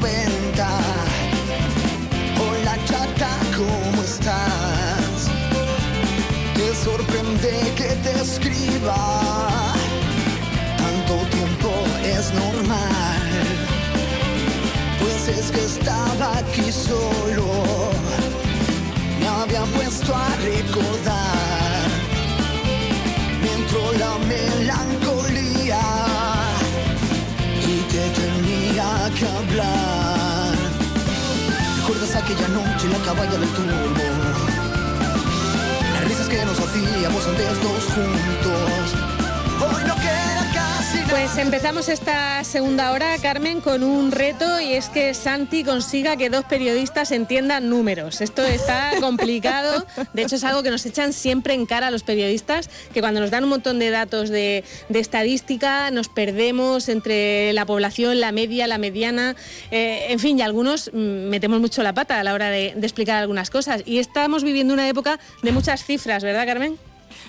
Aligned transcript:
90. 0.00 0.68
Hola 2.40 2.76
chata, 2.84 3.30
¿cómo 3.56 4.02
estás? 4.02 5.28
Te 6.54 6.74
sorprende 6.74 7.72
que 7.76 7.88
te 8.04 8.12
escriba. 8.20 9.74
Tanto 10.76 11.14
tiempo 11.36 11.72
es 12.04 12.32
normal. 12.32 13.22
Pues 15.00 15.36
es 15.36 15.50
que 15.50 15.64
estaba 15.64 16.07
caballa 33.08 33.38
del 33.38 33.48
turbo? 33.48 33.72
Las 35.94 36.04
risas 36.04 36.28
que 36.28 36.44
nos 36.44 36.60
hacíamos 36.60 37.26
antes 37.26 37.62
dos 37.62 37.84
juntos. 37.84 39.07
Pues 41.28 41.44
empezamos 41.44 41.90
esta 41.90 42.42
segunda 42.42 42.90
hora, 42.90 43.14
Carmen, 43.18 43.60
con 43.60 43.82
un 43.84 44.12
reto 44.12 44.62
y 44.62 44.72
es 44.72 44.88
que 44.88 45.12
Santi 45.12 45.62
consiga 45.62 46.16
que 46.16 46.30
dos 46.30 46.46
periodistas 46.46 47.12
entiendan 47.12 47.68
números. 47.68 48.22
Esto 48.22 48.42
está 48.44 48.92
complicado. 49.00 49.84
De 50.14 50.22
hecho, 50.22 50.36
es 50.36 50.44
algo 50.44 50.62
que 50.62 50.70
nos 50.70 50.86
echan 50.86 51.12
siempre 51.12 51.52
en 51.52 51.66
cara 51.66 51.88
a 51.88 51.90
los 51.90 52.02
periodistas, 52.02 52.70
que 52.94 53.00
cuando 53.00 53.20
nos 53.20 53.30
dan 53.30 53.44
un 53.44 53.50
montón 53.50 53.78
de 53.78 53.90
datos 53.90 54.30
de, 54.30 54.64
de 54.88 54.98
estadística 55.00 55.90
nos 55.90 56.08
perdemos 56.08 56.88
entre 56.88 57.52
la 57.52 57.66
población, 57.66 58.20
la 58.20 58.32
media, 58.32 58.66
la 58.66 58.78
mediana. 58.78 59.36
eh, 59.70 60.06
en 60.08 60.18
fin, 60.20 60.38
y 60.38 60.42
algunos 60.42 60.90
mm, 60.94 61.28
metemos 61.28 61.60
mucho 61.60 61.82
la 61.82 61.92
pata 61.92 62.18
a 62.18 62.24
la 62.24 62.32
hora 62.32 62.48
de, 62.48 62.72
de 62.74 62.86
explicar 62.86 63.18
algunas 63.18 63.50
cosas. 63.50 63.82
Y 63.84 63.98
estamos 63.98 64.44
viviendo 64.44 64.72
una 64.72 64.88
época 64.88 65.20
de 65.42 65.52
muchas 65.52 65.84
cifras, 65.84 66.24
¿verdad, 66.24 66.46
Carmen? 66.46 66.78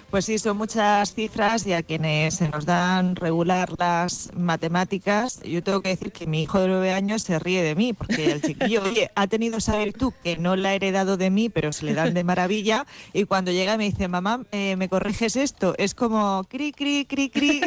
Pues 0.10 0.26
sí, 0.26 0.40
son 0.40 0.58
muchas 0.58 1.14
cifras 1.14 1.66
y 1.68 1.74
a 1.74 1.84
quienes 1.84 2.36
se 2.36 2.50
nos 2.50 2.66
dan 2.66 3.16
regular 3.16 3.70
las 3.78 4.32
matemáticas, 4.36 5.42
yo 5.44 5.64
tengo 5.64 5.82
que 5.82 5.90
decir 5.90 6.12
que 6.12 6.28
mi 6.28 6.44
hijo 6.44 6.60
de 6.60 6.68
nueve 6.68 6.92
años 6.94 7.24
se 7.24 7.40
ríe 7.40 7.62
de 7.62 7.76
mí, 7.76 7.94
porque 7.94 8.32
el 8.32 8.42
chiquillo, 8.42 8.84
oye, 8.84 9.12
ha 9.16 9.28
tenido 9.28 9.58
esa 9.58 9.78
virtud 9.78 10.14
que 10.24 10.38
no 10.38 10.56
la 10.56 10.70
ha 10.70 10.74
heredado 10.74 11.18
de 11.18 11.30
mí, 11.30 11.50
pero 11.50 11.72
se 11.74 11.86
le 11.86 11.94
dan 11.94 12.14
de 12.14 12.24
maravilla, 12.24 12.86
y 13.14 13.26
cuando 13.26 13.52
llega 13.52 13.78
me 13.78 13.86
dice, 13.86 14.08
mamá, 14.08 14.46
eh, 14.52 14.76
¿me 14.76 14.90
corriges 14.90 15.36
esto? 15.36 15.76
Es 15.78 15.94
como 15.94 16.44
cri, 16.50 16.72
cri, 16.72 17.06
cri, 17.06 17.30
cri. 17.30 17.62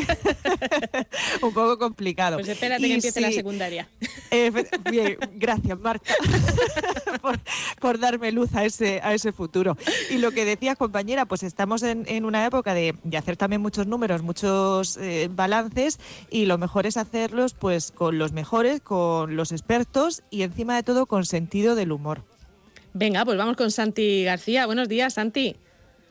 Un 1.42 1.52
poco 1.52 1.78
complicado. 1.78 2.36
Pues 2.36 2.48
espérate 2.48 2.82
que 2.82 2.88
Y 2.88 2.92
empiece 2.92 3.20
la 3.20 3.32
secundaria. 3.32 3.88
Bien, 4.90 5.16
gracias 5.34 5.78
Marta 5.80 6.14
por, 7.22 7.38
por 7.80 7.98
darme 7.98 8.32
luz 8.32 8.54
a 8.54 8.64
ese, 8.64 9.00
a 9.02 9.14
ese 9.14 9.32
futuro. 9.32 9.76
Y 10.10 10.18
lo 10.18 10.32
que 10.32 10.44
decías 10.44 10.76
compañera, 10.76 11.26
pues 11.26 11.42
estamos 11.42 11.82
en, 11.82 12.01
en 12.06 12.24
una 12.24 12.46
época 12.46 12.74
de, 12.74 12.94
de 13.02 13.16
hacer 13.16 13.36
también 13.36 13.60
muchos 13.60 13.86
números, 13.86 14.22
muchos 14.22 14.96
eh, 14.96 15.28
balances 15.30 15.98
y 16.30 16.46
lo 16.46 16.58
mejor 16.58 16.86
es 16.86 16.96
hacerlos 16.96 17.54
pues 17.54 17.92
con 17.92 18.18
los 18.18 18.32
mejores, 18.32 18.80
con 18.80 19.36
los 19.36 19.52
expertos 19.52 20.22
y 20.30 20.42
encima 20.42 20.76
de 20.76 20.82
todo 20.82 21.06
con 21.06 21.24
sentido 21.24 21.74
del 21.74 21.92
humor. 21.92 22.22
Venga, 22.94 23.24
pues 23.24 23.38
vamos 23.38 23.56
con 23.56 23.70
Santi 23.70 24.24
García. 24.24 24.66
Buenos 24.66 24.88
días, 24.88 25.14
Santi. 25.14 25.56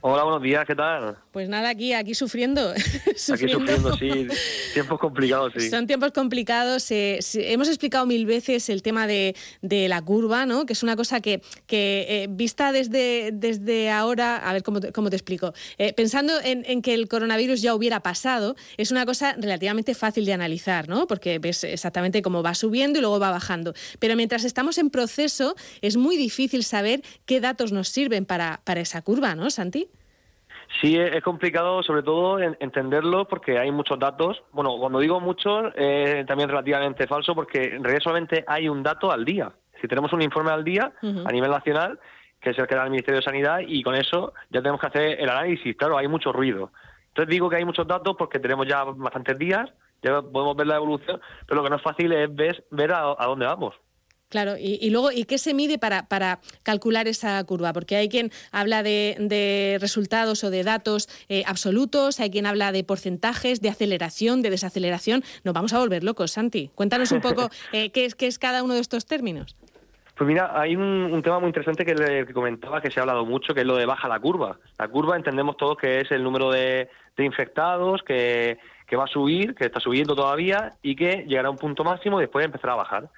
Hola, 0.04 0.24
buenos 0.24 0.42
días, 0.42 0.66
¿qué 0.66 0.76
tal? 0.76 1.16
Pues 1.32 1.48
nada, 1.48 1.70
aquí, 1.70 1.94
aquí 1.94 2.14
sufriendo. 2.14 2.74
Aquí 3.32 3.48
sufriendo, 3.50 3.96
sí. 3.96 4.28
Tiempos 4.74 5.00
complicados, 5.00 5.54
sí. 5.56 5.70
Son 5.70 5.88
tiempos 5.88 6.12
complicados. 6.12 6.92
eh, 6.92 7.20
hemos 7.36 7.70
explicado 7.70 8.06
mil 8.06 8.26
veces 8.26 8.68
el 8.70 8.82
tema 8.82 9.08
de, 9.08 9.36
de 9.62 9.88
la 9.88 10.02
curva, 10.02 10.46
¿no? 10.46 10.66
Que 10.66 10.74
es 10.74 10.84
una 10.84 10.98
cosa 10.98 11.22
que, 11.22 11.42
que 11.68 12.06
eh, 12.10 12.28
vista 12.30 12.74
desde, 12.74 13.32
desde 13.34 13.90
ahora, 13.90 14.38
a 14.38 14.52
ver 14.52 14.64
cómo 14.64 14.82
te, 14.82 14.92
cómo 14.92 15.10
te 15.10 15.16
explico. 15.16 15.54
Eh, 15.78 15.94
pensando 15.94 16.34
en, 16.44 16.66
en 16.68 16.82
que 16.82 16.94
el 16.94 17.08
coronavirus 17.08 17.62
ya 17.62 17.76
hubiera 17.76 18.02
pasado, 18.02 18.56
es 18.76 18.92
una 18.92 19.06
cosa 19.06 19.34
relativamente 19.38 19.96
fácil 19.96 20.26
de 20.26 20.34
analizar, 20.34 20.90
¿no? 20.90 21.08
Porque 21.08 21.40
ves 21.40 21.64
exactamente 21.64 22.22
cómo 22.22 22.44
va 22.44 22.56
subiendo 22.56 23.00
y 23.00 23.02
luego 23.02 23.20
va 23.20 23.32
bajando. 23.32 23.74
Pero 24.00 24.18
mientras 24.18 24.44
estamos 24.44 24.78
en 24.78 24.90
proceso, 24.90 25.56
es 25.82 25.96
muy 25.96 26.18
difícil 26.18 26.66
saber 26.66 27.02
qué 27.26 27.40
datos 27.40 27.72
nos 27.72 27.88
sirven 27.88 28.26
para, 28.26 28.60
para 28.66 28.82
esa 28.82 29.02
curva, 29.02 29.34
¿no, 29.36 29.50
Santi? 29.50 29.88
Sí, 30.80 30.98
es 30.98 31.22
complicado 31.22 31.84
sobre 31.84 32.02
todo 32.02 32.40
en- 32.40 32.56
entenderlo 32.60 33.28
porque 33.28 33.60
hay 33.60 33.72
muchos 33.72 34.00
datos. 34.00 34.42
Bueno, 34.52 34.78
cuando 34.80 35.00
digo 35.00 35.20
muchos, 35.20 35.74
eh, 35.76 36.24
también 36.28 36.50
relativamente 36.50 37.08
falso 37.08 37.36
porque 37.36 37.76
en 37.76 37.84
realidad 37.84 38.04
solamente 38.04 38.44
hay 38.48 38.70
un 38.70 38.82
dato 38.82 39.12
al 39.12 39.26
día. 39.26 39.52
Si 39.82 39.88
tenemos 39.88 40.14
un 40.14 40.22
informe 40.22 40.52
al 40.52 40.64
día 40.64 40.94
a 41.28 41.32
nivel 41.32 41.52
nacional, 41.52 42.00
que 42.40 42.52
es 42.52 42.58
el 42.58 42.68
que 42.68 42.76
da 42.76 42.84
el 42.86 42.90
Ministerio 42.92 43.20
de 43.20 43.24
Sanidad, 43.26 43.60
y 43.68 43.84
con 43.84 43.96
eso 43.96 44.34
ya 44.50 44.62
tenemos 44.62 44.80
que 44.80 44.88
hacer 44.88 45.20
el 45.20 45.30
análisis. 45.30 45.76
Claro, 45.76 45.98
hay 45.98 46.08
mucho 46.08 46.32
ruido. 46.32 46.72
Entonces 47.10 47.30
digo 47.30 47.50
que 47.50 47.58
hay 47.58 47.66
muchos 47.66 47.86
datos 47.88 48.16
porque 48.18 48.40
tenemos 48.40 48.66
ya 48.68 48.84
bastantes 48.84 49.38
días, 49.38 49.70
ya 50.02 50.22
podemos 50.22 50.56
ver 50.56 50.68
la 50.68 50.78
evolución, 50.78 51.20
pero 51.46 51.58
lo 51.58 51.64
que 51.64 51.70
no 51.70 51.76
es 51.76 51.82
fácil 51.82 52.12
es 52.14 52.34
ver, 52.34 52.64
ver 52.72 52.94
a, 52.94 53.14
a 53.18 53.26
dónde 53.28 53.46
vamos. 53.46 53.76
Claro, 54.32 54.56
y, 54.58 54.80
y 54.82 54.92
luego, 54.92 55.12
¿y 55.12 55.26
qué 55.26 55.38
se 55.38 55.54
mide 55.54 55.78
para, 55.78 56.08
para 56.08 56.40
calcular 56.64 57.10
esa 57.10 57.44
curva? 57.44 57.74
Porque 57.74 57.98
hay 57.98 58.08
quien 58.08 58.32
habla 58.54 58.82
de, 58.82 59.18
de 59.20 59.78
resultados 59.82 60.46
o 60.46 60.50
de 60.50 60.64
datos 60.64 61.10
eh, 61.28 61.44
absolutos, 61.46 62.22
hay 62.22 62.32
quien 62.32 62.46
habla 62.46 62.72
de 62.72 62.86
porcentajes, 62.86 63.60
de 63.60 63.68
aceleración, 63.68 64.42
de 64.42 64.50
desaceleración. 64.50 65.22
Nos 65.44 65.54
vamos 65.54 65.74
a 65.74 65.80
volver 65.80 66.06
locos, 66.06 66.32
Santi. 66.32 66.72
Cuéntanos 66.76 67.12
un 67.12 67.20
poco 67.20 67.50
eh, 67.74 67.92
qué, 67.92 68.06
es, 68.06 68.16
qué 68.16 68.28
es 68.28 68.40
cada 68.40 68.64
uno 68.64 68.74
de 68.74 68.80
estos 68.80 69.06
términos. 69.06 69.58
Pues 70.16 70.26
mira, 70.30 70.58
hay 70.58 70.78
un, 70.78 70.84
un 70.84 71.22
tema 71.22 71.40
muy 71.40 71.48
interesante 71.48 71.84
que, 71.84 71.94
le, 71.94 72.26
que 72.26 72.32
comentaba, 72.32 72.82
que 72.82 72.90
se 72.90 73.02
ha 73.02 73.04
hablado 73.04 73.26
mucho, 73.26 73.54
que 73.54 73.62
es 73.62 73.68
lo 73.68 73.76
de 73.76 73.86
baja 73.86 74.08
la 74.08 74.22
curva. 74.22 74.60
La 74.80 74.88
curva 74.88 75.18
entendemos 75.18 75.58
todos 75.58 75.76
que 75.76 76.00
es 76.00 76.12
el 76.12 76.24
número 76.24 76.50
de, 76.52 76.88
de 77.18 77.26
infectados, 77.26 78.02
que, 78.04 78.58
que 78.88 78.96
va 78.96 79.04
a 79.04 79.08
subir, 79.08 79.56
que 79.56 79.66
está 79.66 79.82
subiendo 79.82 80.16
todavía 80.16 80.74
y 80.82 80.96
que 80.96 81.26
llegará 81.28 81.50
a 81.50 81.52
un 81.52 81.58
punto 81.58 81.84
máximo 81.84 82.20
y 82.20 82.24
después 82.24 82.46
empezará 82.46 82.74
a 82.74 82.78
bajar. 82.78 83.10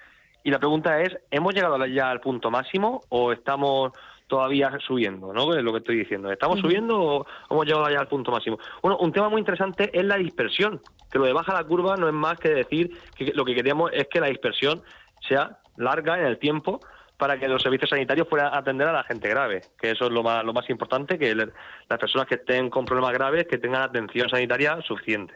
Y 0.43 0.51
la 0.51 0.59
pregunta 0.59 1.01
es, 1.01 1.17
¿hemos 1.31 1.53
llegado 1.53 1.83
ya 1.85 2.09
al 2.09 2.19
punto 2.19 2.51
máximo 2.51 3.01
o 3.09 3.31
estamos 3.31 3.91
todavía 4.27 4.77
subiendo? 4.85 5.31
¿no? 5.33 5.53
Es 5.55 5.63
lo 5.63 5.71
que 5.71 5.77
estoy 5.79 5.97
diciendo. 5.97 6.31
¿Estamos 6.31 6.59
subiendo 6.59 6.99
o 7.01 7.25
hemos 7.49 7.65
llegado 7.65 7.89
ya 7.89 7.99
al 7.99 8.07
punto 8.07 8.31
máximo? 8.31 8.57
Bueno, 8.81 8.97
un 8.97 9.11
tema 9.13 9.29
muy 9.29 9.39
interesante 9.39 9.89
es 9.97 10.03
la 10.05 10.17
dispersión, 10.17 10.81
que 11.09 11.17
lo 11.19 11.25
de 11.25 11.33
baja 11.33 11.53
la 11.53 11.63
curva 11.63 11.95
no 11.95 12.07
es 12.07 12.13
más 12.13 12.37
que 12.39 12.49
decir 12.49 12.91
que 13.15 13.31
lo 13.33 13.45
que 13.45 13.55
queríamos 13.55 13.91
es 13.93 14.07
que 14.09 14.19
la 14.19 14.27
dispersión 14.27 14.81
sea 15.27 15.59
larga 15.77 16.19
en 16.19 16.25
el 16.25 16.37
tiempo 16.39 16.79
para 17.17 17.37
que 17.39 17.47
los 17.47 17.61
servicios 17.61 17.91
sanitarios 17.91 18.27
puedan 18.27 18.53
atender 18.53 18.87
a 18.87 18.91
la 18.91 19.03
gente 19.03 19.29
grave, 19.29 19.61
que 19.79 19.91
eso 19.91 20.05
es 20.05 20.11
lo 20.11 20.23
más, 20.23 20.43
lo 20.43 20.51
más 20.51 20.69
importante, 20.69 21.17
que 21.17 21.33
le- 21.33 21.51
las 21.87 21.99
personas 21.99 22.27
que 22.27 22.35
estén 22.35 22.69
con 22.69 22.83
problemas 22.83 23.13
graves 23.13 23.47
que 23.47 23.57
tengan 23.59 23.83
atención 23.83 24.27
sanitaria 24.27 24.81
suficiente. 24.81 25.35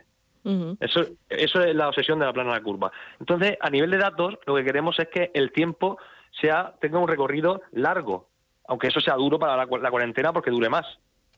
Eso, 0.80 1.02
eso 1.30 1.62
es 1.62 1.76
la 1.76 1.90
obsesión 1.90 2.20
de 2.20 2.26
la 2.26 2.34
plana 2.34 2.52
de 2.52 2.58
la 2.58 2.64
curva. 2.64 2.92
Entonces, 3.20 3.58
a 3.60 3.70
nivel 3.70 3.92
de 3.92 3.98
datos, 3.98 4.38
lo 4.46 4.56
que 4.56 4.64
queremos 4.64 4.98
es 5.00 5.08
que 5.10 5.32
el 5.34 5.52
tiempo 5.52 5.98
sea 6.42 6.74
tenga 6.80 7.00
un 7.00 7.08
recorrido 7.08 7.62
largo, 7.72 8.30
aunque 8.68 8.88
eso 8.88 9.00
sea 9.00 9.16
duro 9.16 9.40
para 9.40 9.58
la, 9.58 9.68
cu- 9.68 9.78
la 9.78 9.92
cuarentena 9.92 10.32
porque 10.34 10.52
dure 10.52 10.70
más. 10.70 10.86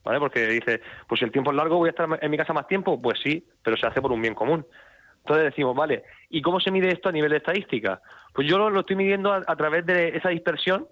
¿Vale? 0.01 0.17
Porque 0.19 0.47
dice, 0.47 0.81
pues 1.07 1.19
si 1.19 1.25
el 1.25 1.31
tiempo 1.31 1.51
es 1.51 1.57
largo, 1.57 1.75
voy 1.75 1.87
a 1.87 1.91
estar 1.91 2.07
en 2.21 2.31
mi 2.31 2.37
casa 2.37 2.53
más 2.53 2.67
tiempo. 2.67 2.99
Pues 3.01 3.19
sí, 3.21 3.45
pero 3.61 3.75
se 3.75 3.85
hace 3.85 4.01
por 4.01 4.13
un 4.13 4.21
bien 4.21 4.33
común. 4.33 4.65
Entonces 5.17 5.43
decimos, 5.45 5.75
vale, 5.75 6.03
¿y 6.29 6.41
cómo 6.41 6.61
se 6.61 6.71
mide 6.71 6.87
esto 6.87 7.09
a 7.09 7.11
nivel 7.11 7.31
de 7.31 7.37
estadística? 7.37 8.01
Pues 8.33 8.47
yo 8.49 8.57
lo, 8.57 8.69
lo 8.69 8.79
estoy 8.79 8.95
midiendo 8.95 9.33
a, 9.33 9.41
a 9.45 9.55
través 9.57 9.85
de 9.85 10.15
esa 10.15 10.29
dispersión, 10.29 10.87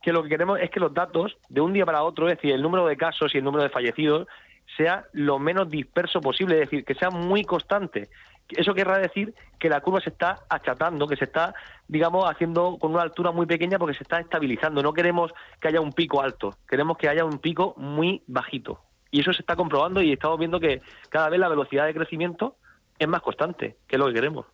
que 0.00 0.12
lo 0.12 0.22
que 0.22 0.28
queremos 0.28 0.60
es 0.60 0.70
que 0.70 0.78
los 0.78 0.94
datos, 0.94 1.36
de 1.48 1.60
un 1.60 1.72
día 1.72 1.84
para 1.84 2.04
otro, 2.04 2.28
es 2.28 2.36
decir, 2.36 2.52
el 2.54 2.62
número 2.62 2.86
de 2.86 2.96
casos 2.96 3.34
y 3.34 3.38
el 3.38 3.44
número 3.44 3.64
de 3.64 3.70
fallecidos, 3.70 4.28
sea 4.76 5.06
lo 5.12 5.38
menos 5.38 5.68
disperso 5.68 6.20
posible, 6.20 6.54
es 6.54 6.60
decir, 6.62 6.84
que 6.84 6.94
sea 6.94 7.10
muy 7.10 7.44
constante. 7.44 8.08
Eso 8.48 8.74
querrá 8.74 8.98
decir 8.98 9.34
que 9.58 9.68
la 9.68 9.80
curva 9.80 10.00
se 10.00 10.10
está 10.10 10.40
achatando, 10.48 11.06
que 11.06 11.16
se 11.16 11.24
está, 11.24 11.54
digamos, 11.88 12.30
haciendo 12.30 12.76
con 12.78 12.92
una 12.92 13.02
altura 13.02 13.32
muy 13.32 13.46
pequeña 13.46 13.78
porque 13.78 13.96
se 13.96 14.02
está 14.02 14.20
estabilizando. 14.20 14.82
No 14.82 14.92
queremos 14.92 15.32
que 15.60 15.68
haya 15.68 15.80
un 15.80 15.92
pico 15.92 16.20
alto, 16.20 16.54
queremos 16.68 16.98
que 16.98 17.08
haya 17.08 17.24
un 17.24 17.38
pico 17.38 17.74
muy 17.78 18.22
bajito. 18.26 18.80
Y 19.10 19.20
eso 19.20 19.32
se 19.32 19.42
está 19.42 19.56
comprobando 19.56 20.02
y 20.02 20.12
estamos 20.12 20.38
viendo 20.38 20.60
que 20.60 20.82
cada 21.08 21.30
vez 21.30 21.40
la 21.40 21.48
velocidad 21.48 21.86
de 21.86 21.94
crecimiento 21.94 22.56
es 22.98 23.08
más 23.08 23.22
constante, 23.22 23.76
que 23.86 23.96
es 23.96 24.00
lo 24.00 24.08
que 24.08 24.14
queremos. 24.14 24.46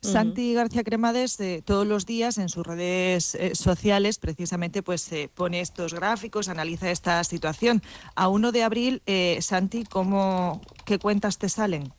Santi 0.00 0.54
García 0.54 0.84
Cremades 0.84 1.40
eh, 1.40 1.62
todos 1.64 1.86
los 1.86 2.06
días 2.06 2.38
en 2.38 2.48
sus 2.48 2.66
redes 2.66 3.34
eh, 3.34 3.54
sociales 3.54 4.18
precisamente 4.18 4.82
pues 4.82 5.10
eh, 5.12 5.28
pone 5.34 5.60
estos 5.60 5.94
gráficos, 5.94 6.48
analiza 6.48 6.90
esta 6.90 7.22
situación. 7.24 7.82
A 8.14 8.28
1 8.28 8.52
de 8.52 8.62
abril, 8.62 9.02
eh, 9.06 9.38
Santi, 9.40 9.84
¿cómo, 9.84 10.60
¿qué 10.84 10.98
cuentas 10.98 11.38
te 11.38 11.48
salen? 11.48 11.92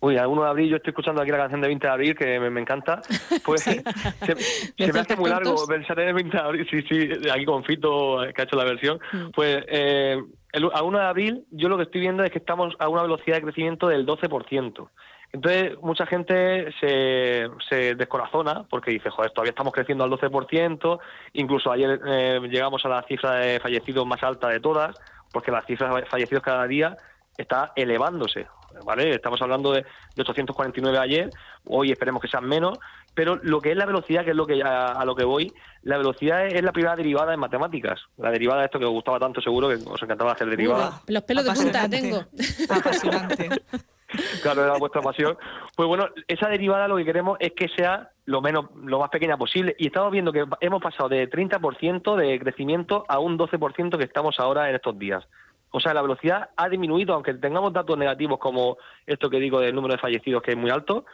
Uy, 0.00 0.16
a 0.16 0.26
1 0.26 0.42
de 0.42 0.48
abril, 0.48 0.70
yo 0.70 0.76
estoy 0.76 0.90
escuchando 0.92 1.20
aquí 1.20 1.30
la 1.30 1.36
canción 1.36 1.60
de 1.60 1.68
20 1.68 1.86
de 1.86 1.92
abril, 1.92 2.14
que 2.16 2.40
me, 2.40 2.48
me 2.48 2.60
encanta. 2.60 3.02
Pues 3.44 3.62
se, 3.62 3.82
se 4.78 4.92
me 4.92 5.00
hace 5.00 5.16
muy 5.16 5.28
largo 5.28 5.66
pensar 5.66 6.00
en 6.00 6.08
el 6.08 6.14
20 6.14 6.36
de 6.36 6.42
abril. 6.42 6.66
Sí, 6.70 6.82
sí, 6.88 7.28
aquí 7.30 7.44
con 7.44 7.64
Fito, 7.64 8.20
que 8.34 8.40
ha 8.40 8.44
hecho 8.44 8.56
la 8.56 8.64
versión. 8.64 8.98
Mm. 9.12 9.30
Pues 9.34 9.62
eh, 9.68 10.22
el- 10.52 10.70
a 10.72 10.82
1 10.82 10.98
de 10.98 11.04
abril, 11.04 11.44
yo 11.50 11.68
lo 11.68 11.76
que 11.76 11.84
estoy 11.84 12.00
viendo 12.00 12.22
es 12.24 12.30
que 12.30 12.38
estamos 12.38 12.74
a 12.78 12.88
una 12.88 13.02
velocidad 13.02 13.36
de 13.36 13.42
crecimiento 13.42 13.88
del 13.88 14.04
12%, 14.06 14.90
Entonces, 15.32 15.78
mucha 15.80 16.06
gente 16.06 16.72
se, 16.80 17.48
se 17.68 17.94
descorazona 17.94 18.64
porque 18.68 18.90
dice, 18.90 19.10
joder, 19.10 19.30
todavía 19.30 19.50
estamos 19.50 19.72
creciendo 19.72 20.02
al 20.02 20.10
12%, 20.10 20.98
incluso 21.34 21.70
ayer 21.70 22.00
eh, 22.04 22.40
llegamos 22.50 22.84
a 22.84 22.88
la 22.88 23.02
cifra 23.04 23.34
de 23.36 23.60
fallecidos 23.60 24.04
más 24.06 24.20
alta 24.24 24.48
de 24.48 24.58
todas, 24.58 24.96
porque 25.32 25.52
la 25.52 25.62
cifra 25.62 25.94
de 25.94 26.04
fallecidos 26.06 26.42
cada 26.42 26.66
día 26.66 26.96
está 27.38 27.70
elevándose, 27.76 28.48
¿vale? 28.84 29.14
Estamos 29.14 29.40
hablando 29.40 29.70
de, 29.72 29.82
de 30.16 30.22
849 30.22 30.98
ayer, 30.98 31.30
hoy 31.66 31.92
esperemos 31.92 32.20
que 32.20 32.28
sean 32.28 32.48
menos, 32.48 32.76
pero 33.14 33.36
lo 33.42 33.60
que 33.60 33.72
es 33.72 33.76
la 33.76 33.86
velocidad, 33.86 34.24
que 34.24 34.30
es 34.30 34.36
lo 34.36 34.46
que 34.46 34.62
a, 34.62 35.04
lo 35.04 35.14
que 35.14 35.24
voy, 35.24 35.52
la 35.82 35.98
velocidad 35.98 36.46
es, 36.46 36.62
la 36.62 36.72
primera 36.72 36.96
derivada 36.96 37.34
en 37.34 37.40
matemáticas. 37.40 38.00
La 38.16 38.30
derivada 38.30 38.60
de 38.60 38.66
esto 38.66 38.78
que 38.78 38.84
os 38.84 38.92
gustaba 38.92 39.18
tanto, 39.18 39.40
seguro 39.40 39.68
que 39.68 39.74
os 39.74 40.02
encantaba 40.02 40.32
hacer 40.32 40.48
derivadas. 40.48 41.02
los 41.08 41.22
pelos 41.24 41.44
de 41.44 41.52
punta 41.52 41.88
tengo. 41.88 42.24
Apasionante. 42.68 43.48
claro, 44.42 44.64
era 44.64 44.78
vuestra 44.78 45.02
pasión. 45.02 45.36
Pues 45.76 45.88
bueno, 45.88 46.08
esa 46.28 46.48
derivada 46.48 46.88
lo 46.88 46.96
que 46.96 47.04
queremos 47.04 47.36
es 47.40 47.52
que 47.52 47.68
sea 47.68 48.10
lo 48.26 48.40
menos, 48.40 48.66
lo 48.84 49.00
más 49.00 49.10
pequeña 49.10 49.36
posible. 49.36 49.74
Y 49.78 49.86
estamos 49.86 50.12
viendo 50.12 50.32
que 50.32 50.46
hemos 50.60 50.82
pasado 50.82 51.08
de 51.08 51.28
30% 51.28 52.16
de 52.16 52.38
crecimiento 52.38 53.04
a 53.08 53.18
un 53.18 53.38
12% 53.38 53.98
que 53.98 54.04
estamos 54.04 54.38
ahora 54.38 54.68
en 54.68 54.76
estos 54.76 54.98
días. 54.98 55.24
O 55.72 55.80
sea, 55.80 55.94
la 55.94 56.02
velocidad 56.02 56.50
ha 56.56 56.68
disminuido, 56.68 57.14
aunque 57.14 57.34
tengamos 57.34 57.72
datos 57.72 57.96
negativos 57.96 58.38
como 58.38 58.76
esto 59.06 59.30
que 59.30 59.38
digo 59.38 59.60
del 59.60 59.74
número 59.74 59.94
de 59.94 60.00
fallecidos 60.00 60.42
que 60.42 60.52
es 60.52 60.56
muy 60.56 60.70
alto, 60.70 61.04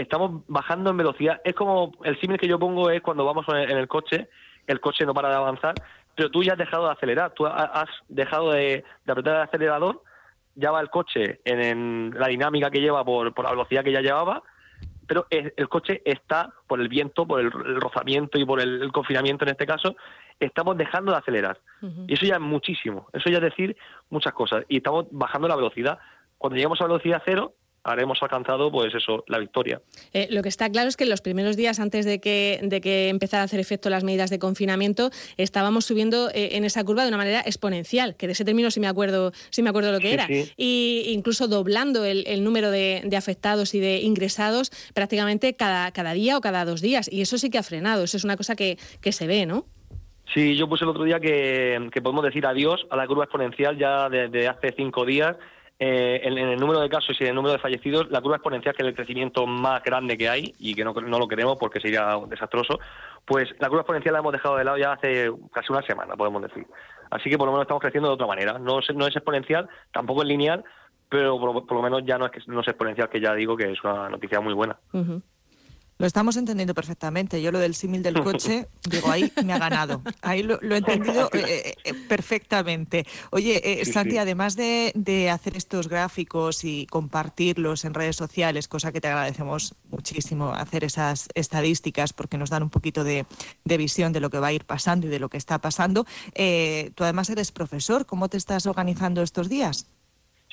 estamos 0.00 0.42
bajando 0.46 0.90
en 0.90 0.96
velocidad. 0.96 1.40
Es 1.44 1.54
como 1.54 1.92
el 2.04 2.18
símil 2.20 2.38
que 2.38 2.48
yo 2.48 2.58
pongo 2.58 2.90
es 2.90 3.02
cuando 3.02 3.24
vamos 3.24 3.46
en 3.48 3.76
el 3.76 3.88
coche, 3.88 4.28
el 4.66 4.80
coche 4.80 5.04
no 5.04 5.14
para 5.14 5.28
de 5.28 5.34
avanzar, 5.34 5.74
pero 6.14 6.30
tú 6.30 6.42
ya 6.42 6.52
has 6.52 6.58
dejado 6.58 6.86
de 6.86 6.92
acelerar, 6.92 7.32
tú 7.32 7.46
has 7.46 7.88
dejado 8.08 8.52
de, 8.52 8.84
apretar 9.06 9.36
el 9.36 9.42
acelerador, 9.42 10.02
ya 10.54 10.70
va 10.70 10.80
el 10.80 10.90
coche 10.90 11.40
en, 11.44 12.14
la 12.16 12.28
dinámica 12.28 12.70
que 12.70 12.80
lleva 12.80 13.04
por, 13.04 13.32
la 13.42 13.50
velocidad 13.50 13.82
que 13.82 13.92
ya 13.92 14.00
llevaba, 14.00 14.42
pero 15.06 15.26
el, 15.30 15.68
coche 15.68 16.02
está 16.04 16.52
por 16.66 16.80
el 16.80 16.88
viento, 16.88 17.26
por 17.26 17.40
el, 17.40 17.50
rozamiento 17.50 18.38
y 18.38 18.44
por 18.44 18.60
el, 18.60 18.92
confinamiento 18.92 19.44
en 19.44 19.50
este 19.50 19.66
caso, 19.66 19.96
estamos 20.38 20.76
dejando 20.76 21.12
de 21.12 21.18
acelerar. 21.18 21.58
Y 22.06 22.14
eso 22.14 22.26
ya 22.26 22.34
es 22.34 22.40
muchísimo, 22.40 23.08
eso 23.12 23.30
ya 23.30 23.38
es 23.38 23.44
decir 23.44 23.76
muchas 24.10 24.32
cosas. 24.32 24.64
Y 24.68 24.76
estamos 24.78 25.06
bajando 25.10 25.48
la 25.48 25.56
velocidad. 25.56 25.98
Cuando 26.36 26.56
lleguemos 26.56 26.80
a 26.80 26.86
velocidad 26.86 27.22
cero, 27.24 27.54
haremos 27.88 28.22
alcanzado 28.22 28.70
pues 28.70 28.94
eso 28.94 29.24
la 29.28 29.38
victoria. 29.38 29.80
Eh, 30.12 30.28
lo 30.30 30.42
que 30.42 30.48
está 30.48 30.70
claro 30.70 30.88
es 30.88 30.96
que 30.96 31.04
en 31.04 31.10
los 31.10 31.20
primeros 31.20 31.56
días 31.56 31.80
antes 31.80 32.04
de 32.04 32.20
que 32.20 32.60
de 32.62 32.80
que 32.80 33.08
empezara 33.08 33.42
a 33.42 33.44
hacer 33.44 33.60
efecto 33.60 33.90
las 33.90 34.04
medidas 34.04 34.30
de 34.30 34.38
confinamiento 34.38 35.10
estábamos 35.36 35.86
subiendo 35.86 36.30
eh, 36.30 36.50
en 36.52 36.64
esa 36.64 36.84
curva 36.84 37.02
de 37.02 37.08
una 37.08 37.16
manera 37.16 37.40
exponencial, 37.40 38.16
que 38.16 38.26
de 38.26 38.32
ese 38.32 38.44
término 38.44 38.70
sí 38.70 38.80
me 38.80 38.88
acuerdo 38.88 39.32
sí 39.50 39.62
me 39.62 39.70
acuerdo 39.70 39.92
lo 39.92 40.00
que 40.00 40.12
era 40.12 40.26
y 40.56 41.04
incluso 41.08 41.48
doblando 41.48 42.04
el, 42.04 42.44
número 42.44 42.70
de, 42.70 43.08
afectados 43.16 43.74
y 43.74 43.80
de 43.80 43.98
ingresados 43.98 44.70
prácticamente 44.94 45.54
cada 45.54 45.90
cada 45.92 46.12
día 46.12 46.36
o 46.36 46.40
cada 46.40 46.64
dos 46.64 46.80
días 46.80 47.10
y 47.10 47.20
eso 47.20 47.38
sí 47.38 47.50
que 47.50 47.58
ha 47.58 47.62
frenado, 47.62 48.04
eso 48.04 48.16
es 48.16 48.24
una 48.24 48.36
cosa 48.36 48.54
que, 48.54 48.78
que 49.00 49.12
se 49.12 49.26
ve, 49.26 49.46
¿no? 49.46 49.66
Sí, 50.34 50.56
yo 50.56 50.68
puse 50.68 50.84
el 50.84 50.90
otro 50.90 51.04
día 51.04 51.20
que, 51.20 51.90
podemos 52.02 52.24
decir 52.24 52.46
adiós 52.46 52.86
a 52.90 52.96
la 52.96 53.06
curva 53.06 53.24
exponencial 53.24 53.78
ya 53.78 54.08
desde 54.08 54.46
hace 54.46 54.74
cinco 54.76 55.06
días 55.06 55.36
eh, 55.80 56.20
en, 56.24 56.36
el 56.36 56.58
número 56.58 56.80
de 56.80 56.88
casos 56.88 57.16
y 57.20 57.24
en 57.24 57.30
el 57.30 57.34
número 57.36 57.52
de 57.52 57.60
fallecidos, 57.60 58.10
la 58.10 58.20
curva 58.20 58.36
exponencial, 58.36 58.74
que 58.74 58.82
es 58.82 58.88
el 58.88 58.94
crecimiento 58.94 59.46
más 59.46 59.82
grande 59.84 60.18
que 60.18 60.28
hay 60.28 60.52
y 60.58 60.74
que 60.74 60.84
no, 60.84 60.92
lo 60.92 61.28
queremos 61.28 61.56
porque 61.58 61.80
sería 61.80 62.18
desastroso, 62.28 62.80
pues 63.24 63.48
la 63.60 63.68
curva 63.68 63.82
exponencial 63.82 64.14
la 64.14 64.18
hemos 64.18 64.32
dejado 64.32 64.56
de 64.56 64.64
lado 64.64 64.76
ya 64.76 64.92
hace 64.92 65.30
casi 65.52 65.72
una 65.72 65.82
semana, 65.82 66.16
podemos 66.16 66.42
decir. 66.42 66.66
Así 67.10 67.30
que 67.30 67.38
por 67.38 67.46
lo 67.46 67.52
menos 67.52 67.64
estamos 67.64 67.80
creciendo 67.80 68.08
de 68.08 68.14
otra 68.14 68.26
manera. 68.26 68.58
No, 68.58 68.80
no 68.94 69.06
es 69.06 69.16
exponencial, 69.16 69.68
tampoco 69.92 70.22
es 70.22 70.28
lineal, 70.28 70.64
pero 71.08 71.38
por, 71.38 71.72
lo 71.72 71.82
menos 71.82 72.02
ya 72.04 72.18
no 72.18 72.26
es, 72.26 72.48
no 72.48 72.60
es 72.60 72.68
exponencial, 72.68 73.08
que 73.08 73.20
ya 73.20 73.34
digo 73.34 73.56
que 73.56 73.70
es 73.70 73.82
una 73.84 74.08
noticia 74.08 74.40
muy 74.40 74.54
buena. 74.54 74.76
Lo 75.98 76.06
estamos 76.06 76.36
entendiendo 76.36 76.74
perfectamente. 76.74 77.42
Yo 77.42 77.50
lo 77.50 77.58
del 77.58 77.74
símil 77.74 78.04
del 78.04 78.22
coche, 78.22 78.68
digo, 78.88 79.10
ahí 79.10 79.32
me 79.44 79.52
ha 79.52 79.58
ganado. 79.58 80.02
Ahí 80.22 80.44
lo, 80.44 80.60
he 80.62 80.76
entendido 80.76 81.28
eh, 81.34 81.74
eh, 81.84 81.94
perfectamente. 82.08 83.04
Oye, 83.30 83.80
eh, 83.80 83.84
Santi, 83.84 84.16
además 84.16 84.54
de, 84.54 84.92
hacer 85.32 85.56
estos 85.56 85.88
gráficos 85.88 86.64
y 86.64 86.86
compartirlos 86.86 87.84
en 87.84 87.94
redes 87.94 88.14
sociales, 88.14 88.68
cosa 88.68 88.92
que 88.92 89.00
te 89.00 89.08
agradecemos 89.08 89.74
muchísimo, 89.90 90.52
hacer 90.52 90.84
esas 90.84 91.28
estadísticas 91.34 92.12
porque 92.12 92.38
nos 92.38 92.50
dan 92.50 92.62
un 92.62 92.70
poquito 92.70 93.02
de, 93.02 93.26
visión 93.64 94.12
de 94.12 94.20
lo 94.20 94.30
que 94.30 94.38
va 94.38 94.48
a 94.48 94.52
ir 94.52 94.64
pasando 94.64 95.08
y 95.08 95.10
de 95.10 95.18
lo 95.18 95.28
que 95.28 95.36
está 95.36 95.60
pasando, 95.60 96.04
tú 96.04 97.04
además 97.04 97.28
eres 97.30 97.50
profesor. 97.50 98.06
¿Cómo 98.06 98.28
te 98.28 98.36
estás 98.36 98.66
organizando 98.66 99.22
estos 99.22 99.48
días? 99.48 99.86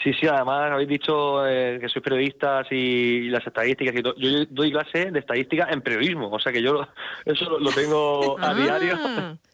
Sí, 0.03 0.13
sí, 0.13 0.27
además 0.27 0.71
habéis 0.71 0.89
dicho 0.89 1.47
eh, 1.47 1.77
que 1.79 1.89
sois 1.89 2.03
periodistas 2.03 2.67
y, 2.69 3.29
las 3.29 3.45
estadísticas 3.45 3.95
y 3.95 4.03
todo. 4.03 4.15
Yo 4.17 4.45
doy 4.49 4.71
clase 4.71 5.11
de 5.11 5.19
estadística 5.19 5.67
en 5.71 5.81
periodismo, 5.81 6.29
o 6.29 6.39
sea 6.39 6.51
que 6.51 6.61
yo 6.61 6.87
eso 7.25 7.57
lo, 7.57 7.71
tengo 7.71 8.37
a 8.39 8.51
ah, 8.51 8.53
diario. 8.53 8.97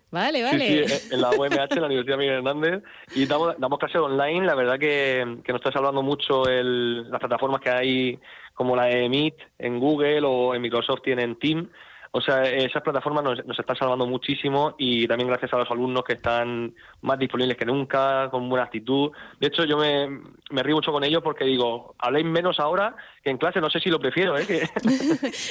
Vale, 0.09 0.43
vale. 0.43 0.88
Sí, 0.88 0.93
sí, 0.93 1.13
en 1.13 1.21
la 1.21 1.29
UMH, 1.29 1.71
en 1.71 1.81
la 1.81 1.85
Universidad 1.85 2.17
Miguel 2.17 2.35
Hernández, 2.38 2.83
y 3.15 3.25
damos, 3.25 3.55
damos 3.57 3.79
clases 3.79 4.01
online. 4.01 4.45
La 4.45 4.55
verdad 4.55 4.77
que, 4.77 5.38
que 5.43 5.53
nos 5.53 5.61
está 5.61 5.71
salvando 5.71 6.01
mucho 6.01 6.47
el, 6.47 7.09
las 7.09 7.19
plataformas 7.19 7.61
que 7.61 7.69
hay, 7.69 8.19
como 8.53 8.75
la 8.75 8.85
de 8.85 9.07
Meet 9.07 9.35
en 9.59 9.79
Google 9.79 10.21
o 10.25 10.53
en 10.53 10.61
Microsoft 10.61 11.03
tienen 11.03 11.39
Team 11.39 11.69
o 12.13 12.19
sea, 12.19 12.44
esas 12.44 12.84
plataformas 12.84 13.24
nos, 13.24 13.60
están 13.60 13.78
salvando 13.78 14.06
muchísimo 14.06 14.75
y 14.78 15.08
también 15.08 15.30
gracias 15.30 15.54
a 15.54 15.58
los 15.58 15.72
alumnos 15.72 16.04
que 16.04 16.13
están 16.13 16.75
más 17.02 17.18
disponibles 17.18 17.56
que 17.56 17.66
nunca, 17.66 18.30
con 18.30 18.50
buena 18.50 18.66
actitud. 18.66 19.12
De 19.40 19.48
hecho, 19.48 19.63
yo 19.63 19.78
me, 19.78 20.10
me 20.50 20.62
río 20.62 20.75
mucho 20.75 20.92
con 20.92 21.06
ellos 21.06 21.22
porque 21.24 21.46
digo, 21.46 21.96
habléis 21.98 22.25
menos 22.25 22.60
ahora 22.60 22.96
que 23.24 23.30
en 23.30 23.38
clase, 23.38 23.62
no 23.62 23.69
sé 23.69 23.80
si 23.80 23.90
lo 23.90 23.98
prefiero. 23.98 24.38
¿eh? 24.38 24.46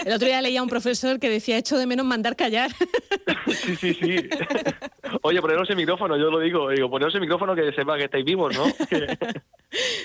El 0.05 0.13
otro 0.13 0.27
día 0.27 0.43
leía 0.43 0.61
a 0.61 0.63
un 0.63 0.69
profesor 0.69 1.19
que 1.19 1.31
decía, 1.31 1.57
hecho 1.57 1.79
de 1.79 1.87
menos 1.87 2.05
mandar 2.05 2.37
callar. 2.37 2.71
sí, 3.47 3.77
sí, 3.77 3.95
sí. 3.95 4.29
Oye, 5.23 5.41
poneros 5.41 5.71
el 5.71 5.77
micrófono, 5.77 6.19
yo 6.19 6.31
lo 6.31 6.41
digo, 6.41 6.69
digo, 6.69 6.91
poneros 6.91 7.15
el 7.15 7.23
micrófono 7.23 7.55
que 7.55 7.73
sepa 7.73 7.97
que 7.97 8.05
estáis 8.05 8.25
vivos, 8.25 8.55
¿no? 8.55 8.65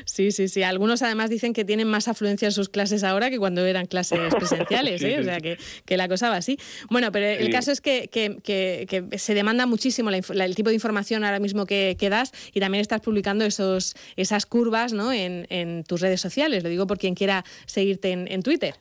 Sí, 0.05 0.31
sí, 0.31 0.47
sí. 0.47 0.63
Algunos 0.63 1.01
además 1.01 1.29
dicen 1.29 1.53
que 1.53 1.65
tienen 1.65 1.87
más 1.87 2.07
afluencia 2.07 2.47
en 2.47 2.51
sus 2.51 2.69
clases 2.69 3.03
ahora 3.03 3.29
que 3.29 3.39
cuando 3.39 3.65
eran 3.65 3.85
clases 3.85 4.19
presenciales, 4.35 5.01
¿eh? 5.03 5.19
o 5.19 5.23
sea 5.23 5.39
que, 5.39 5.57
que, 5.85 5.97
la 5.97 6.07
cosa 6.07 6.29
va 6.29 6.37
así. 6.37 6.57
Bueno, 6.89 7.11
pero 7.11 7.25
el 7.25 7.49
caso 7.49 7.71
es 7.71 7.81
que, 7.81 8.07
que, 8.09 9.17
se 9.17 9.33
demanda 9.33 9.65
muchísimo 9.65 10.09
el 10.09 10.55
tipo 10.55 10.69
de 10.69 10.75
información 10.75 11.23
ahora 11.23 11.39
mismo 11.39 11.65
que, 11.65 11.97
das 12.09 12.31
y 12.53 12.59
también 12.59 12.81
estás 12.81 13.01
publicando 13.01 13.45
esos, 13.45 13.95
esas 14.15 14.45
curvas 14.45 14.93
¿no? 14.93 15.11
en, 15.11 15.47
en, 15.49 15.83
tus 15.83 16.01
redes 16.01 16.21
sociales. 16.21 16.63
Lo 16.63 16.69
digo 16.69 16.85
por 16.85 16.99
quien 16.99 17.15
quiera 17.15 17.43
seguirte 17.65 18.11
en, 18.11 18.43
Twitter. 18.43 18.75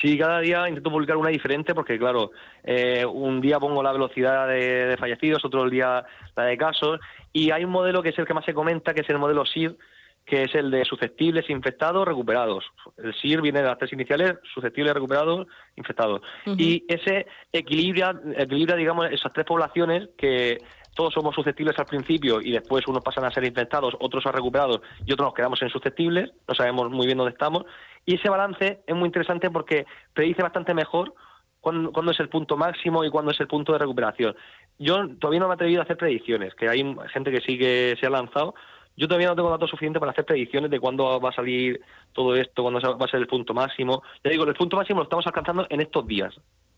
Sí, 0.00 0.18
cada 0.18 0.40
día 0.40 0.68
intento 0.68 0.90
publicar 0.90 1.16
una 1.16 1.30
diferente 1.30 1.74
porque, 1.74 1.98
claro, 1.98 2.32
eh, 2.64 3.06
un 3.06 3.40
día 3.40 3.58
pongo 3.58 3.82
la 3.82 3.92
velocidad 3.92 4.48
de, 4.48 4.86
de, 4.86 4.96
fallecidos, 4.98 5.44
otro 5.44 5.70
día 5.70 6.04
la 6.36 6.44
de 6.44 6.58
casos, 6.58 7.00
y 7.32 7.50
hay 7.50 7.64
un 7.64 7.70
modelo 7.70 8.02
que 8.02 8.10
es 8.10 8.18
el 8.18 8.26
que 8.26 8.34
más 8.34 8.44
se 8.44 8.52
comenta, 8.52 8.92
que 8.92 9.00
es 9.00 9.08
el 9.08 9.18
modelo 9.18 9.46
SIR, 9.46 9.76
que 10.24 10.42
es 10.44 10.54
el 10.54 10.70
de 10.70 10.84
susceptibles, 10.84 11.50
infectados, 11.50 12.06
recuperados. 12.06 12.64
El 12.96 13.14
SIR 13.14 13.42
viene 13.42 13.60
de 13.60 13.68
las 13.68 13.78
tres 13.78 13.92
iniciales, 13.92 14.34
susceptibles, 14.54 14.94
recuperados, 14.94 15.46
infectados. 15.76 16.22
Y 16.46 16.84
ese 16.88 17.26
equilibra, 17.52 18.14
equilibra, 18.36 18.76
digamos, 18.76 19.10
esas 19.10 19.32
tres 19.32 19.44
poblaciones 19.44 20.08
que 20.16 20.58
todos 20.94 21.12
somos 21.12 21.34
susceptibles 21.34 21.78
al 21.78 21.86
principio 21.86 22.40
y 22.40 22.52
después 22.52 22.86
unos 22.86 23.02
pasan 23.02 23.24
a 23.24 23.30
ser 23.30 23.44
infectados, 23.44 23.94
otros 24.00 24.24
a 24.26 24.32
recuperados 24.32 24.80
y 25.04 25.12
otros 25.12 25.26
nos 25.26 25.34
quedamos 25.34 25.60
en 25.60 25.68
susceptibles, 25.68 26.30
no 26.48 26.54
sabemos 26.54 26.90
muy 26.90 27.06
bien 27.06 27.18
dónde 27.18 27.32
estamos. 27.32 27.64
Y 28.06 28.14
ese 28.14 28.30
balance 28.30 28.80
es 28.86 28.94
muy 28.94 29.06
interesante 29.06 29.50
porque 29.50 29.86
predice 30.14 30.42
bastante 30.42 30.72
mejor 30.72 31.14
cuándo, 31.60 31.92
cuándo 31.92 32.12
es 32.12 32.20
el 32.20 32.28
punto 32.28 32.56
máximo 32.56 33.04
y 33.04 33.10
cuándo 33.10 33.32
es 33.32 33.40
el 33.40 33.48
punto 33.48 33.72
de 33.72 33.78
recuperación. 33.78 34.36
Yo 34.78 35.08
todavía 35.18 35.40
no 35.40 35.48
me 35.48 35.54
he 35.54 35.56
atrevido 35.56 35.80
a 35.80 35.84
hacer 35.84 35.96
predicciones, 35.96 36.54
que 36.54 36.68
hay 36.68 36.82
gente 37.12 37.30
que 37.30 37.40
sí 37.40 37.58
que 37.58 37.96
se 37.98 38.06
ha 38.06 38.10
lanzado, 38.10 38.54
yo 38.96 39.08
todavía 39.08 39.28
no 39.28 39.36
tengo 39.36 39.50
datos 39.50 39.70
suficientes 39.70 39.98
para 40.00 40.12
hacer 40.12 40.24
predicciones 40.24 40.70
de 40.70 40.78
cuándo 40.78 41.20
va 41.20 41.30
a 41.30 41.32
salir 41.32 41.80
todo 42.12 42.36
esto, 42.36 42.62
cuándo 42.62 42.80
va 42.80 43.04
a 43.04 43.08
ser 43.08 43.20
el 43.20 43.26
punto 43.26 43.52
máximo. 43.52 44.02
Ya 44.22 44.30
digo, 44.30 44.44
el 44.44 44.54
punto 44.54 44.76
máximo 44.76 45.00
lo 45.00 45.04
estamos 45.04 45.26
alcanzando 45.26 45.66
en 45.68 45.80
estos 45.80 46.06
días. 46.06 46.34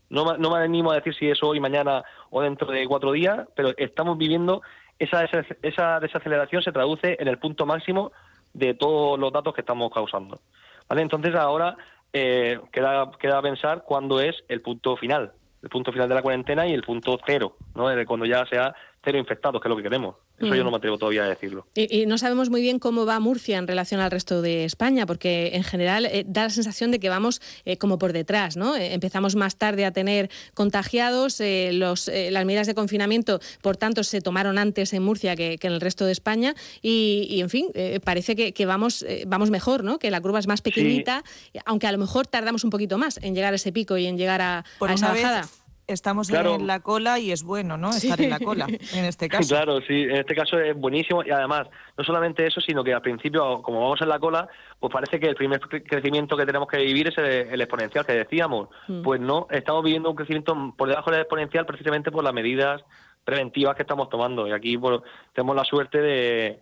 No, 0.09 0.25
me 0.35 0.57
animo 0.57 0.91
a 0.91 0.95
decir 0.95 1.13
si 1.13 1.29
es 1.29 1.43
hoy, 1.43 1.59
mañana 1.59 2.03
o 2.29 2.41
dentro 2.41 2.71
de 2.71 2.87
cuatro 2.87 3.11
días, 3.11 3.47
pero 3.55 3.73
estamos 3.77 4.17
viviendo 4.17 4.61
esa, 4.97 5.25
esa, 5.61 5.99
desaceleración 5.99 6.63
se 6.63 6.71
traduce 6.71 7.17
en 7.19 7.27
el 7.27 7.37
punto 7.37 7.65
máximo 7.65 8.11
de 8.53 8.73
todos 8.73 9.19
los 9.19 9.31
datos 9.31 9.53
que 9.53 9.61
estamos 9.61 9.91
causando. 9.93 10.39
¿Vale? 10.87 11.01
Entonces 11.01 11.35
ahora 11.35 11.75
eh, 12.13 12.59
queda, 12.71 13.11
queda 13.19 13.41
pensar 13.41 13.83
cuándo 13.83 14.21
es 14.21 14.35
el 14.47 14.61
punto 14.61 14.95
final, 14.95 15.33
el 15.61 15.69
punto 15.69 15.91
final 15.91 16.07
de 16.07 16.15
la 16.15 16.21
cuarentena 16.21 16.65
y 16.65 16.73
el 16.73 16.83
punto 16.83 17.19
cero, 17.25 17.57
¿no? 17.75 17.89
cuando 18.07 18.25
ya 18.25 18.45
sea 18.45 18.73
cero 19.07 19.19
infectados, 19.19 19.61
que 19.61 19.69
es 19.69 19.69
lo 19.69 19.77
que 19.77 19.83
queremos. 19.83 20.15
Eso 20.37 20.53
yo 20.53 20.65
no 20.65 20.69
me 20.69 20.75
atrevo 20.75 20.97
todavía 20.97 21.23
a 21.23 21.29
decirlo. 21.29 21.65
Y, 21.73 22.05
no 22.07 22.17
sabemos 22.17 22.49
muy 22.49 22.61
bien 22.61 22.77
cómo 22.77 23.05
va 23.05 23.21
Murcia 23.21 23.57
en 23.57 23.65
relación 23.65 24.01
al 24.01 24.11
resto 24.11 24.41
de 24.41 24.65
España, 24.65 25.05
porque 25.05 25.51
en 25.53 25.63
general 25.63 26.05
eh, 26.07 26.25
da 26.27 26.43
la 26.43 26.49
sensación 26.49 26.91
de 26.91 26.99
que 26.99 27.07
vamos 27.07 27.41
eh, 27.63 27.77
como 27.77 27.97
por 27.99 28.11
detrás, 28.11 28.57
¿no? 28.57 28.75
Eh, 28.75 28.93
empezamos 28.93 29.37
más 29.37 29.55
tarde 29.55 29.85
a 29.85 29.91
tener 29.91 30.29
contagiados, 30.53 31.41
los, 31.71 32.11
las 32.31 32.45
medidas 32.45 32.67
de 32.67 32.75
confinamiento, 32.75 33.39
por 33.61 33.77
tanto, 33.77 34.03
se 34.03 34.19
tomaron 34.19 34.57
antes 34.57 34.91
en 34.91 35.03
Murcia 35.03 35.37
que, 35.37 35.57
en 35.61 35.71
el 35.71 35.79
resto 35.79 36.05
de 36.05 36.11
España 36.11 36.53
y, 36.81 37.39
en 37.39 37.49
fin, 37.49 37.67
parece 38.03 38.35
que, 38.35 38.65
vamos, 38.65 39.05
vamos 39.25 39.51
mejor, 39.51 39.85
¿no? 39.85 39.99
Que 39.99 40.11
la 40.11 40.19
curva 40.19 40.39
es 40.39 40.47
más 40.47 40.61
pequeñita, 40.61 41.23
aunque 41.65 41.87
a 41.87 41.93
lo 41.93 41.97
mejor 41.97 42.27
tardamos 42.27 42.65
un 42.65 42.71
poquito 42.71 42.97
más 42.97 43.19
en 43.23 43.35
llegar 43.35 43.53
a 43.53 43.55
ese 43.55 43.71
pico 43.71 43.97
y 43.97 44.05
en 44.05 44.17
llegar 44.17 44.41
a, 44.41 44.65
esa 44.89 45.13
bajada 45.13 45.47
estamos 45.87 46.29
en 46.29 46.67
la 46.67 46.81
cola 46.81 47.17
y 47.17 47.31
es 47.31 47.43
bueno, 47.43 47.77
¿no? 47.77 47.89
Estar 47.89 48.19
en 48.21 48.29
la 48.29 48.39
cola, 48.39 48.67
en 48.67 49.05
este 49.05 49.29
caso. 49.29 49.55
Claro, 49.55 49.79
sí, 49.81 50.03
en 50.03 50.17
este 50.17 50.35
caso 50.35 50.59
es 50.59 50.75
buenísimo 50.75 51.23
y 51.23 51.31
además, 51.31 51.67
no 51.97 52.03
solamente 52.03 52.45
eso, 52.45 52.59
sino 52.61 52.83
que 52.83 52.93
al 52.93 53.01
principio, 53.01 53.61
como 53.61 53.81
vamos 53.81 54.01
en 54.01 54.09
la 54.09 54.19
cola, 54.19 54.47
pues 54.79 54.91
parece 54.91 55.19
que 55.19 55.27
el 55.27 55.35
primer 55.35 55.61
crecimiento 55.61 56.35
que 56.35 56.45
tenemos 56.45 56.67
que 56.67 56.77
vivir 56.77 57.07
es 57.07 57.17
el, 57.17 57.61
exponencial 57.61 58.05
que 58.05 58.13
decíamos. 58.13 58.69
Mm. 58.87 59.01
Pues 59.01 59.21
no, 59.21 59.47
estamos 59.49 59.83
viviendo 59.83 60.09
un 60.09 60.15
crecimiento 60.15 60.73
por 60.77 60.89
debajo 60.89 61.09
del 61.09 61.21
exponencial 61.21 61.65
precisamente 61.65 62.11
por 62.11 62.23
las 62.23 62.33
medidas 62.33 62.83
preventivas 63.23 63.75
que 63.75 63.83
estamos 63.83 64.09
tomando 64.09 64.47
y 64.47 64.51
aquí 64.51 64.77
pues, 64.77 65.01
tenemos 65.33 65.55
la 65.55 65.65
suerte 65.65 65.99
de, 65.99 66.59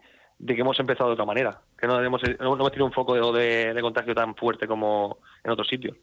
que 0.47 0.61
hemos 0.61 0.79
empezado 0.79 1.09
de 1.09 1.13
otra 1.13 1.25
manera, 1.25 1.61
que 1.77 1.87
no 1.87 2.01
hemos, 2.01 2.21
no 2.39 2.53
hemos 2.53 2.71
tenido 2.71 2.85
un 2.85 2.91
foco 2.91 3.31
de, 3.33 3.73
de 3.73 3.81
contagio 3.81 4.15
tan 4.15 4.35
fuerte 4.35 4.67
como 4.67 5.17
en 5.43 5.51
otros 5.51 5.67
sitios. 5.67 5.95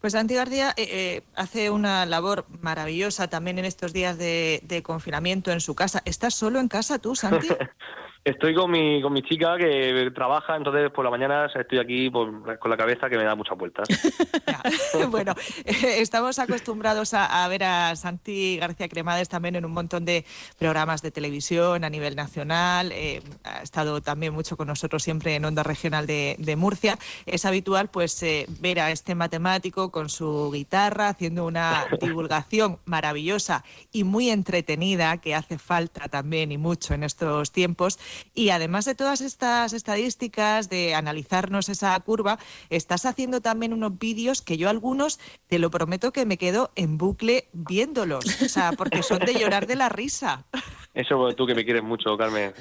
Pues 0.00 0.12
Santi 0.12 0.34
García 0.34 0.74
eh, 0.76 0.88
eh, 0.90 1.22
hace 1.34 1.70
una 1.70 2.06
labor 2.06 2.46
maravillosa 2.60 3.28
también 3.28 3.58
en 3.58 3.64
estos 3.64 3.92
días 3.92 4.16
de, 4.16 4.82
confinamiento 4.84 5.50
en 5.50 5.60
su 5.60 5.74
casa. 5.74 6.02
¿Estás 6.04 6.34
solo 6.34 6.60
en 6.60 6.68
casa 6.68 6.98
tú, 6.98 7.16
Santi? 7.16 7.48
Estoy 8.28 8.54
con 8.54 8.70
mi, 8.70 9.00
con 9.00 9.14
mi 9.14 9.22
chica 9.22 9.56
que 9.56 10.10
trabaja, 10.14 10.54
entonces 10.54 10.90
por 10.90 11.02
la 11.02 11.10
mañana 11.10 11.46
estoy 11.46 11.78
aquí 11.78 12.10
con 12.10 12.44
la 12.44 12.76
cabeza 12.76 13.08
que 13.08 13.16
me 13.16 13.24
da 13.24 13.34
muchas 13.34 13.56
vueltas. 13.56 13.88
bueno, 15.10 15.32
estamos 15.64 16.38
acostumbrados 16.38 17.14
a, 17.14 17.48
ver 17.48 17.64
a 17.64 17.96
Santi 17.96 18.58
García 18.58 18.86
Cremades 18.90 19.30
también 19.30 19.56
en 19.56 19.64
un 19.64 19.72
montón 19.72 20.04
de 20.04 20.26
programas 20.58 21.00
de 21.00 21.10
televisión 21.10 21.84
a 21.84 21.88
nivel 21.88 22.16
nacional. 22.16 22.92
Eh, 22.92 23.22
ha 23.44 23.62
estado 23.62 24.02
también 24.02 24.34
mucho 24.34 24.58
con 24.58 24.68
nosotros 24.68 25.02
siempre 25.02 25.34
en 25.34 25.46
Onda 25.46 25.62
Regional 25.62 26.06
de, 26.06 26.54
Murcia. 26.58 26.98
Es 27.24 27.46
habitual 27.46 27.88
pues 27.88 28.22
eh, 28.22 28.44
ver 28.60 28.80
a 28.80 28.90
este 28.90 29.14
matemático 29.14 29.90
con 29.90 30.10
su 30.10 30.50
guitarra 30.52 31.08
haciendo 31.08 31.46
una 31.46 31.86
divulgación 32.00 32.78
maravillosa 32.84 33.64
y 33.90 34.04
muy 34.04 34.28
entretenida 34.28 35.16
que 35.16 35.34
hace 35.34 35.56
falta 35.56 36.08
también 36.08 36.52
y 36.52 36.58
mucho 36.58 36.92
en 36.92 37.04
estos 37.04 37.52
tiempos. 37.52 37.98
Y 38.34 38.50
además 38.50 38.84
de 38.84 38.94
todas 38.94 39.20
estas 39.20 39.72
estadísticas, 39.72 40.68
de 40.68 40.94
analizarnos 40.94 41.68
esa 41.68 41.98
curva, 42.00 42.38
estás 42.70 43.06
haciendo 43.06 43.40
también 43.40 43.72
unos 43.72 43.98
vídeos 43.98 44.42
que 44.42 44.56
yo 44.56 44.68
algunos, 44.68 45.18
te 45.48 45.58
lo 45.58 45.70
prometo 45.70 46.12
que 46.12 46.26
me 46.26 46.38
quedo 46.38 46.70
en 46.74 46.98
bucle 46.98 47.48
viéndolos, 47.52 48.24
o 48.42 48.48
sea, 48.48 48.72
porque 48.72 49.02
son 49.02 49.20
de 49.20 49.34
llorar 49.34 49.66
de 49.66 49.76
la 49.76 49.88
risa. 49.88 50.46
Eso 50.94 51.32
tú 51.34 51.46
que 51.46 51.54
me 51.54 51.64
quieres 51.64 51.82
mucho, 51.82 52.16
Carmen. 52.16 52.52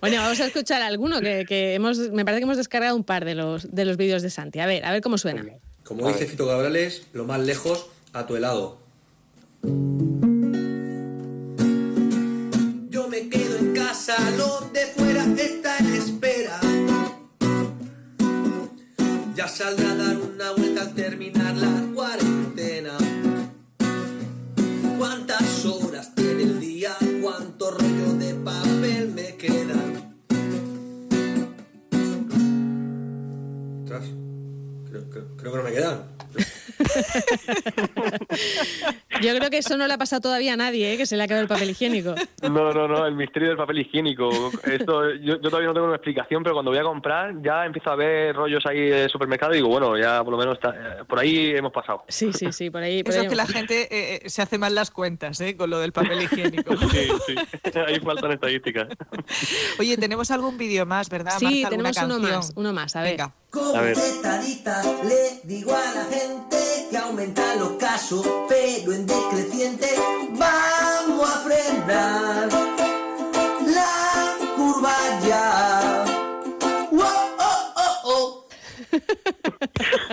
bueno, 0.00 0.16
vamos 0.16 0.40
a 0.40 0.46
escuchar 0.46 0.82
alguno 0.82 1.20
que, 1.20 1.74
hemos, 1.74 1.98
me 2.10 2.24
parece 2.24 2.40
que 2.40 2.44
hemos 2.44 2.56
descargado 2.56 2.96
un 2.96 3.04
par 3.04 3.24
de 3.24 3.34
los, 3.34 3.72
de 3.72 3.84
los 3.84 3.96
vídeos 3.96 4.22
de 4.22 4.30
Santi. 4.30 4.58
A 4.58 4.66
ver, 4.66 4.84
a 4.84 4.90
ver 4.90 5.00
cómo 5.00 5.18
suena. 5.18 5.44
Como 5.84 6.08
dice 6.08 6.26
Fito 6.26 6.46
Cabrales, 6.46 7.06
lo 7.12 7.24
más 7.24 7.40
lejos 7.40 7.86
a 8.12 8.26
tu 8.26 8.36
helado. 8.36 8.78
Los 14.36 14.72
de 14.72 14.86
fuera 14.86 15.24
está 15.36 15.78
en 15.78 15.94
espera. 15.94 16.60
Ya 19.34 19.48
saldrá 19.48 19.92
a 19.92 19.94
dar 19.94 20.16
una 20.16 20.50
vuelta 20.52 20.82
al 20.82 20.94
terminar 20.94 21.56
la 21.56 21.92
cuarentena. 21.94 22.96
¿Cuántas 24.98 25.64
horas 25.66 26.14
tiene 26.14 26.42
el 26.42 26.60
día? 26.60 26.96
¿Cuánto 27.22 27.70
rollo 27.70 28.14
de 28.14 28.34
papel 28.34 29.12
me 29.14 29.36
quedan? 29.36 30.14
Creo, 33.86 35.10
creo, 35.10 35.36
creo 35.36 35.52
que 35.52 35.58
no 35.58 35.64
me 35.64 35.72
quedan. 35.72 36.04
Yo 39.20 39.36
creo 39.36 39.50
que 39.50 39.58
eso 39.58 39.76
no 39.76 39.86
le 39.86 39.94
ha 39.94 39.98
pasado 39.98 40.20
todavía 40.20 40.54
a 40.54 40.56
nadie, 40.56 40.94
¿eh? 40.94 40.96
que 40.96 41.06
se 41.06 41.16
le 41.16 41.22
ha 41.22 41.26
quedado 41.26 41.42
el 41.42 41.48
papel 41.48 41.70
higiénico. 41.70 42.14
No, 42.42 42.72
no, 42.72 42.88
no, 42.88 43.06
el 43.06 43.14
misterio 43.14 43.48
del 43.48 43.56
papel 43.56 43.80
higiénico. 43.80 44.30
Esto, 44.64 45.14
yo, 45.14 45.40
todavía 45.40 45.68
no 45.68 45.74
tengo 45.74 45.86
una 45.86 45.96
explicación, 45.96 46.42
pero 46.42 46.54
cuando 46.54 46.70
voy 46.70 46.80
a 46.80 46.82
comprar 46.82 47.34
ya 47.42 47.66
empiezo 47.66 47.90
a 47.90 47.96
ver 47.96 48.34
rollos 48.34 48.64
ahí 48.66 48.80
de 48.80 49.08
supermercado 49.08 49.52
y 49.52 49.56
digo, 49.56 49.68
bueno, 49.68 49.96
ya 49.98 50.22
por 50.24 50.32
lo 50.32 50.38
menos 50.38 50.54
está, 50.54 50.70
eh, 50.70 51.04
por 51.06 51.18
ahí 51.18 51.50
hemos 51.50 51.72
pasado. 51.72 52.04
Sí, 52.08 52.32
sí, 52.32 52.52
sí, 52.52 52.70
por 52.70 52.82
ahí. 52.82 53.02
eso 53.04 53.20
es 53.20 53.28
que 53.28 53.36
la 53.36 53.46
gente 53.46 53.88
eh, 53.90 54.28
se 54.28 54.42
hace 54.42 54.58
mal 54.58 54.74
las 54.74 54.90
cuentas 54.90 55.40
¿eh? 55.40 55.56
con 55.56 55.70
lo 55.70 55.78
del 55.78 55.92
papel 55.92 56.22
higiénico. 56.22 56.74
Sí, 56.90 57.08
sí, 57.26 57.34
ahí 57.86 58.00
faltan 58.00 58.32
estadísticas. 58.32 58.88
Oye, 59.78 59.96
tenemos 59.96 60.30
algún 60.30 60.58
vídeo 60.58 60.86
más, 60.86 61.08
¿verdad? 61.08 61.34
Sí, 61.38 61.64
tenemos 61.68 61.96
uno 61.98 62.18
más, 62.18 62.52
uno 62.56 62.72
más, 62.72 62.96
a 62.96 63.02
ver. 63.02 63.12
Venga. 63.12 63.34
Como 63.50 63.82
le 63.82 65.40
digo 65.42 65.74
a 65.74 65.94
la 65.94 66.04
gente 66.04 66.86
que 66.88 66.96
aumenta 66.96 67.56
los 67.56 67.70
casos, 67.70 68.24
pero 68.48 68.92
en 68.92 69.06
decreciente 69.06 69.88
vamos 70.38 70.59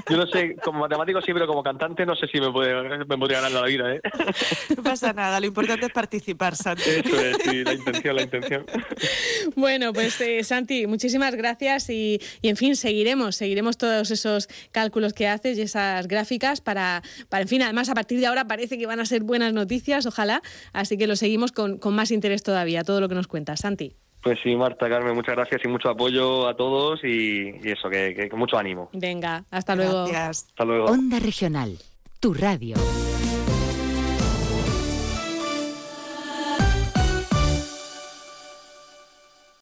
Yo 0.09 0.17
no 0.17 0.27
sé, 0.27 0.55
como 0.63 0.79
matemático 0.79 1.21
sí, 1.21 1.33
pero 1.33 1.47
como 1.47 1.63
cantante 1.63 2.05
no 2.05 2.15
sé 2.15 2.27
si 2.27 2.39
me, 2.39 2.51
puede, 2.51 2.97
me 3.05 3.17
podría 3.17 3.41
ganar 3.41 3.51
la 3.51 3.67
vida. 3.67 3.95
¿eh? 3.95 4.01
No 4.75 4.83
pasa 4.83 5.13
nada, 5.13 5.39
lo 5.39 5.47
importante 5.47 5.85
es 5.85 5.91
participar, 5.91 6.55
Santi. 6.55 6.89
Eso 6.89 7.19
es, 7.19 7.37
sí, 7.43 7.63
la 7.63 7.73
intención, 7.73 8.15
la 8.15 8.21
intención. 8.21 8.65
Bueno, 9.55 9.93
pues 9.93 10.19
eh, 10.21 10.43
Santi, 10.43 10.87
muchísimas 10.87 11.35
gracias 11.35 11.89
y, 11.89 12.19
y, 12.41 12.49
en 12.49 12.57
fin, 12.57 12.75
seguiremos, 12.75 13.35
seguiremos 13.35 13.77
todos 13.77 14.11
esos 14.11 14.47
cálculos 14.71 15.13
que 15.13 15.27
haces 15.27 15.57
y 15.57 15.61
esas 15.61 16.07
gráficas 16.07 16.61
para, 16.61 17.01
para, 17.29 17.41
en 17.43 17.47
fin, 17.47 17.61
además 17.61 17.89
a 17.89 17.95
partir 17.95 18.19
de 18.19 18.27
ahora 18.27 18.45
parece 18.45 18.77
que 18.77 18.85
van 18.85 18.99
a 18.99 19.05
ser 19.05 19.23
buenas 19.23 19.53
noticias, 19.53 20.05
ojalá, 20.05 20.41
así 20.73 20.97
que 20.97 21.07
lo 21.07 21.15
seguimos 21.15 21.51
con, 21.51 21.77
con 21.77 21.95
más 21.95 22.11
interés 22.11 22.43
todavía, 22.43 22.83
todo 22.83 23.01
lo 23.01 23.09
que 23.09 23.15
nos 23.15 23.27
cuentas. 23.27 23.61
Santi. 23.61 23.95
Pues 24.21 24.39
sí, 24.43 24.55
Marta, 24.55 24.89
Carmen, 24.89 25.15
muchas 25.15 25.35
gracias 25.35 25.61
y 25.63 25.67
mucho 25.67 25.89
apoyo 25.89 26.47
a 26.47 26.55
todos 26.55 27.03
y, 27.03 27.49
eso, 27.63 27.89
que, 27.89 28.29
mucho 28.35 28.57
ánimo. 28.57 28.89
Venga, 28.93 29.43
hasta 29.51 29.75
luego. 29.75 30.05
Gracias. 30.07 30.47
Hasta 30.49 30.65
luego. 30.65 30.85
Onda 30.85 31.19
Regional, 31.19 31.77
tu 32.19 32.33
radio. 32.33 32.75